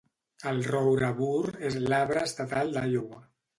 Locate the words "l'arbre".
1.85-2.25